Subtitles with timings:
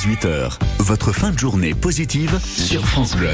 [0.00, 0.56] 18h.
[0.78, 3.28] Votre fin de journée positive sur France Bleu.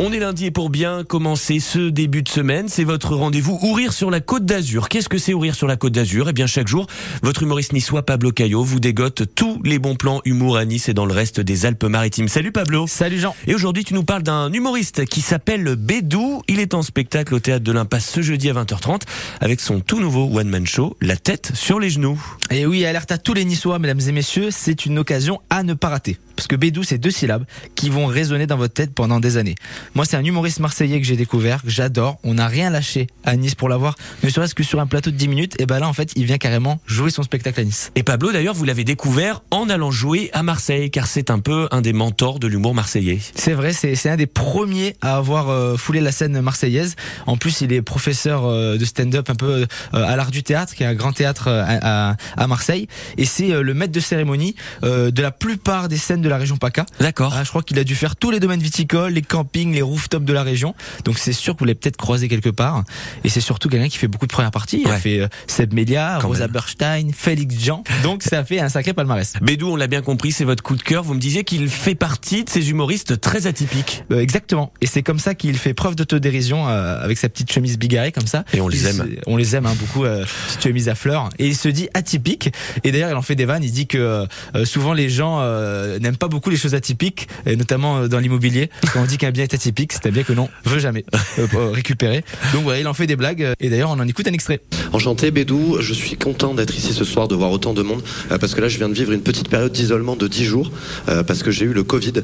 [0.00, 3.92] On est lundi et pour bien commencer ce début de semaine, c'est votre rendez-vous Ourir
[3.92, 4.88] sur la Côte d'Azur.
[4.88, 6.28] Qu'est-ce que c'est Ourir sur la Côte d'Azur?
[6.28, 6.86] Eh bien chaque jour,
[7.20, 10.94] votre humoriste niçois Pablo Caillot vous dégote tous les bons plans humour à Nice et
[10.94, 12.28] dans le reste des Alpes-Maritimes.
[12.28, 16.42] Salut Pablo Salut Jean Et aujourd'hui tu nous parles d'un humoriste qui s'appelle Bédou.
[16.46, 19.00] Il est en spectacle au Théâtre de l'Impasse ce jeudi à 20h30
[19.40, 22.22] avec son tout nouveau one-man show, La tête sur les genoux.
[22.52, 25.74] Et oui, alerte à tous les Niçois, mesdames et messieurs, c'est une occasion à ne
[25.74, 26.18] pas rater.
[26.36, 29.56] Parce que Bédou, c'est deux syllabes qui vont résonner dans votre tête pendant des années.
[29.94, 32.18] Moi, c'est un humoriste marseillais que j'ai découvert, que j'adore.
[32.24, 35.16] On n'a rien lâché à Nice pour l'avoir, ne serait-ce que sur un plateau de
[35.16, 35.54] 10 minutes.
[35.60, 37.90] Et ben là, en fait, il vient carrément jouer son spectacle à Nice.
[37.94, 41.68] Et Pablo, d'ailleurs, vous l'avez découvert en allant jouer à Marseille, car c'est un peu
[41.70, 43.18] un des mentors de l'humour marseillais.
[43.34, 46.94] C'est vrai, c'est un des premiers à avoir euh, foulé la scène marseillaise.
[47.26, 50.74] En plus, il est professeur euh, de stand-up un peu euh, à l'art du théâtre,
[50.74, 52.88] qui est un grand théâtre à, à- à Marseille.
[53.16, 56.86] Et c'est le maître de cérémonie de la plupart des scènes de la région PACA.
[57.00, 57.32] D'accord.
[57.36, 60.24] Ah, je crois qu'il a dû faire tous les domaines viticoles, les campings, les rooftops
[60.24, 60.74] de la région.
[61.04, 62.84] Donc c'est sûr que vous l'avez peut-être croisé quelque part.
[63.24, 64.80] Et c'est surtout quelqu'un qui fait beaucoup de premières parties.
[64.82, 64.94] Il Ouais.
[64.94, 66.52] a fait euh, Seb Melia, Quand Rosa même.
[66.52, 67.82] Berstein, Félix Jean.
[68.02, 69.34] Donc ça fait un sacré palmarès.
[69.42, 71.02] Bédou, on l'a bien compris, c'est votre coup de cœur.
[71.04, 74.04] Vous me disiez qu'il fait partie de ces humoristes très atypiques.
[74.12, 74.72] Euh, exactement.
[74.80, 78.26] Et c'est comme ça qu'il fait preuve d'autodérision euh, avec sa petite chemise bigarrée comme
[78.26, 78.44] ça.
[78.52, 79.08] Et on les Il aime.
[79.26, 81.28] On les aime hein, beaucoup, euh, petite chemise à fleurs.
[81.38, 82.50] Et il se dit atypique.
[82.84, 83.62] Et d'ailleurs, il en fait des vannes.
[83.64, 87.56] Il dit que euh, souvent les gens euh, n'aiment pas beaucoup les choses atypiques, et
[87.56, 88.70] notamment euh, dans l'immobilier.
[88.92, 91.04] Quand on dit qu'un bien est atypique, c'est un bien que non veut jamais
[91.38, 92.24] euh, récupérer.
[92.52, 93.42] Donc voilà, il en fait des blagues.
[93.42, 94.60] euh, Et d'ailleurs, on en écoute un extrait.
[94.92, 98.02] Enchanté Bédou, je suis content d'être ici ce soir, de voir autant de monde,
[98.32, 100.70] euh, parce que là je viens de vivre une petite période d'isolement de 10 jours,
[101.08, 102.14] euh, parce que j'ai eu le Covid.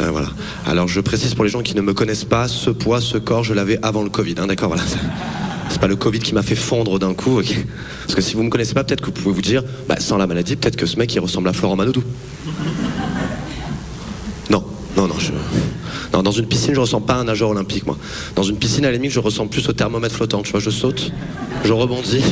[0.00, 0.28] Euh, voilà.
[0.66, 3.44] Alors je précise pour les gens qui ne me connaissent pas, ce poids, ce corps,
[3.44, 4.84] je l'avais avant le Covid, hein, d'accord voilà.
[5.70, 7.42] C'est- pas le Covid qui m'a fait fondre d'un coup,
[8.02, 10.16] Parce que si vous me connaissez pas, peut-être que vous pouvez vous dire, bah, sans
[10.16, 12.02] la maladie, peut-être que ce mec il ressemble à Florent Manodou.
[14.96, 15.32] Non, non, je...
[16.12, 17.96] Non, dans une piscine, je ressens pas un nageur olympique, moi.
[18.36, 20.42] Dans une piscine, à la je ressens plus au thermomètre flottant.
[20.42, 21.10] Tu vois, je saute,
[21.64, 22.22] je rebondis.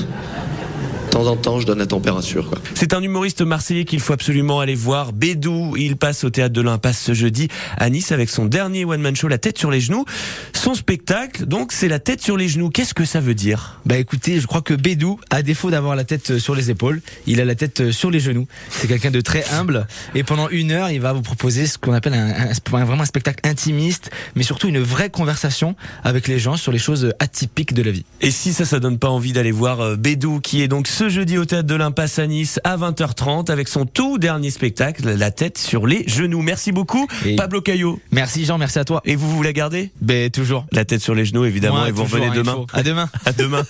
[1.12, 2.50] De temps en temps, je donne la température.
[2.74, 5.12] C'est un humoriste marseillais qu'il faut absolument aller voir.
[5.12, 9.14] Bédou, il passe au théâtre de l'Impasse ce jeudi à Nice avec son dernier one-man
[9.14, 10.06] show, La tête sur les genoux.
[10.54, 12.70] Son spectacle, donc, c'est La tête sur les genoux.
[12.70, 13.78] Qu'est-ce que ça veut dire?
[13.84, 17.42] Bah écoutez, je crois que Bédou, à défaut d'avoir la tête sur les épaules, il
[17.42, 18.46] a la tête sur les genoux.
[18.70, 21.92] C'est quelqu'un de très humble et pendant une heure, il va vous proposer ce qu'on
[21.92, 26.38] appelle un, un- un- vraiment un spectacle intimiste, mais surtout une vraie conversation avec les
[26.38, 28.06] gens sur les choses atypiques de la vie.
[28.22, 31.01] Et si ça, ça donne pas envie d'aller voir euh, Bédou, qui est donc ce
[31.08, 35.30] jeudi au théâtre de l'Impasse à Nice à 20h30 avec son tout dernier spectacle, La
[35.30, 36.42] tête sur les genoux.
[36.42, 38.00] Merci beaucoup, Et- Pablo Caillot.
[38.10, 39.00] Merci Jean, merci à toi.
[39.04, 39.91] Et vous, vous la gardez?
[40.00, 40.66] Ben toujours.
[40.72, 42.64] La tête sur les genoux, évidemment, Moi, et vous revenez hein, demain.
[42.72, 43.08] À demain.
[43.24, 43.64] À demain.